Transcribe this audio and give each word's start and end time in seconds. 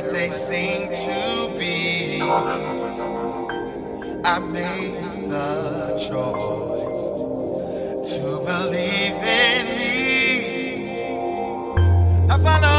what 0.00 0.12
they 0.12 0.30
seem 0.30 0.88
to 0.90 1.50
be. 1.58 2.20
I 4.24 4.38
made 4.38 5.28
the 5.28 5.96
choice 5.98 7.02
to 8.14 8.22
believe 8.46 9.18
in 9.42 9.66
me. 9.76 9.94
I 12.30 12.38
follow. 12.38 12.77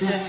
yeah. 0.00 0.27